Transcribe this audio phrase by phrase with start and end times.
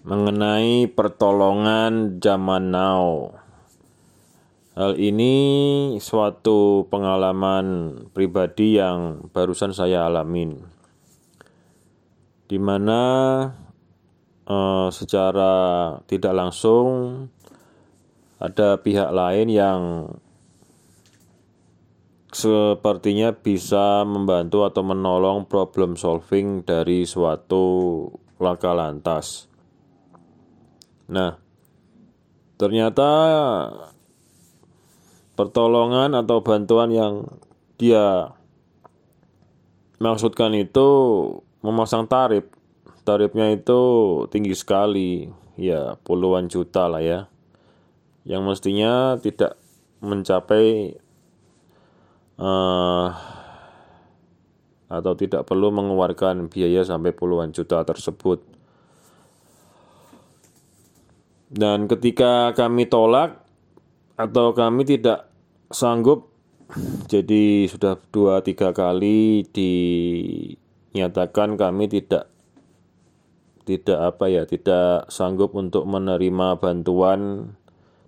[0.00, 3.36] mengenai pertolongan zaman now.
[4.72, 5.34] Hal ini
[6.00, 10.56] suatu pengalaman pribadi yang barusan saya alamin,
[12.48, 13.02] di mana
[14.48, 15.52] eh, secara
[16.08, 16.86] tidak langsung
[18.40, 19.80] ada pihak lain yang
[22.32, 28.06] sepertinya bisa membantu atau menolong problem solving dari suatu
[28.40, 29.49] laka lantas.
[31.10, 31.34] Nah,
[32.54, 33.10] ternyata
[35.34, 37.26] pertolongan atau bantuan yang
[37.74, 38.30] dia
[39.98, 40.88] maksudkan itu
[41.66, 42.46] memasang tarif.
[43.02, 43.80] Tarifnya itu
[44.30, 45.26] tinggi sekali,
[45.58, 47.26] ya puluhan juta lah ya.
[48.22, 49.58] Yang mestinya tidak
[49.98, 50.94] mencapai
[52.38, 53.08] uh,
[54.86, 58.59] atau tidak perlu mengeluarkan biaya sampai puluhan juta tersebut.
[61.50, 63.42] Dan ketika kami tolak
[64.14, 65.26] atau kami tidak
[65.66, 66.30] sanggup,
[67.10, 69.42] jadi sudah dua tiga kali
[70.94, 72.30] dinyatakan kami tidak
[73.66, 77.50] tidak apa ya tidak sanggup untuk menerima bantuan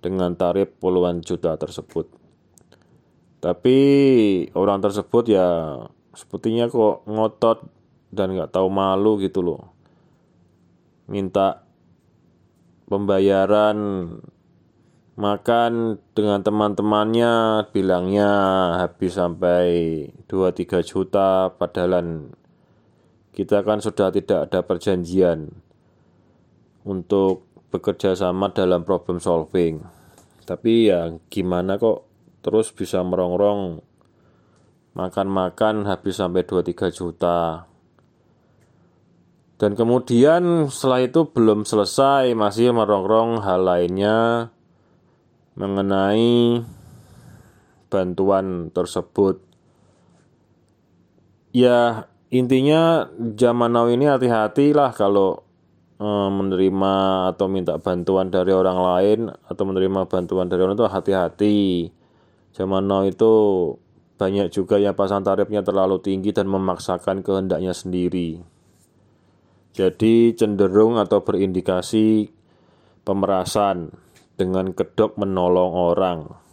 [0.00, 2.08] dengan tarif puluhan juta tersebut.
[3.44, 3.78] Tapi
[4.56, 5.76] orang tersebut ya
[6.16, 7.68] sepertinya kok ngotot
[8.08, 9.76] dan nggak tahu malu gitu loh.
[11.04, 11.65] Minta
[12.86, 13.78] pembayaran
[15.16, 18.30] makan dengan teman-temannya bilangnya
[18.84, 19.66] habis sampai
[20.28, 22.30] 2-3 juta padahal
[23.32, 25.52] kita kan sudah tidak ada perjanjian
[26.86, 29.84] untuk bekerja sama dalam problem solving.
[30.46, 32.06] Tapi ya gimana kok
[32.40, 33.82] terus bisa merongrong
[34.96, 37.68] makan-makan habis sampai 2-3 juta
[39.56, 44.52] dan kemudian setelah itu belum selesai masih merongrong hal lainnya
[45.56, 46.60] mengenai
[47.88, 49.40] bantuan tersebut.
[51.56, 55.40] Ya intinya zaman now ini hati-hatilah kalau
[55.96, 56.94] eh, menerima
[57.32, 61.58] atau minta bantuan dari orang lain atau menerima bantuan dari orang itu hati-hati.
[62.52, 63.32] Zaman now itu
[64.20, 68.55] banyak juga yang pasang tarifnya terlalu tinggi dan memaksakan kehendaknya sendiri.
[69.76, 72.32] Jadi cenderung atau berindikasi
[73.04, 73.92] pemerasan
[74.40, 76.45] dengan kedok menolong orang.